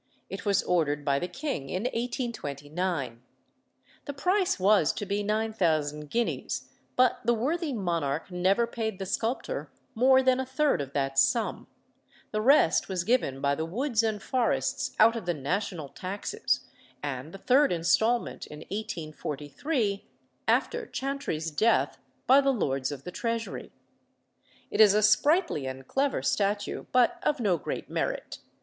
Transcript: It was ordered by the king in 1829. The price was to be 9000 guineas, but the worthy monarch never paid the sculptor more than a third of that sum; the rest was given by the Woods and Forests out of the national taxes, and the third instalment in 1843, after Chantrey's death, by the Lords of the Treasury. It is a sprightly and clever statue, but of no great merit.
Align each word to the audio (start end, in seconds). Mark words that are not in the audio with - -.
It 0.31 0.47
was 0.47 0.63
ordered 0.63 1.05
by 1.05 1.19
the 1.19 1.27
king 1.27 1.69
in 1.69 1.83
1829. 1.83 3.21
The 4.05 4.13
price 4.13 4.59
was 4.59 4.93
to 4.93 5.05
be 5.05 5.21
9000 5.21 6.09
guineas, 6.09 6.71
but 6.95 7.19
the 7.23 7.35
worthy 7.35 7.71
monarch 7.71 8.31
never 8.31 8.65
paid 8.65 8.97
the 8.97 9.05
sculptor 9.05 9.69
more 9.93 10.23
than 10.23 10.39
a 10.39 10.43
third 10.47 10.81
of 10.81 10.93
that 10.93 11.19
sum; 11.19 11.67
the 12.31 12.41
rest 12.41 12.89
was 12.89 13.03
given 13.03 13.41
by 13.41 13.53
the 13.53 13.63
Woods 13.63 14.01
and 14.01 14.23
Forests 14.23 14.95
out 14.97 15.15
of 15.15 15.27
the 15.27 15.35
national 15.35 15.89
taxes, 15.89 16.61
and 17.03 17.31
the 17.31 17.37
third 17.37 17.71
instalment 17.71 18.47
in 18.47 18.61
1843, 18.71 20.03
after 20.47 20.87
Chantrey's 20.87 21.51
death, 21.51 21.99
by 22.25 22.41
the 22.41 22.49
Lords 22.49 22.91
of 22.91 23.03
the 23.03 23.11
Treasury. 23.11 23.71
It 24.71 24.81
is 24.81 24.95
a 24.95 25.03
sprightly 25.03 25.67
and 25.67 25.87
clever 25.87 26.23
statue, 26.23 26.85
but 26.91 27.19
of 27.21 27.39
no 27.39 27.57
great 27.59 27.87
merit. 27.87 28.39